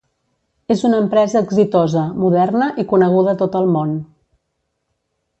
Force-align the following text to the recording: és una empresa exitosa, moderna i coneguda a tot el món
és 0.75 0.79
una 0.87 1.01
empresa 1.01 1.41
exitosa, 1.47 2.05
moderna 2.23 2.69
i 2.83 2.85
coneguda 2.93 3.35
a 3.37 3.39
tot 3.43 3.59
el 3.63 3.69
món 3.77 3.93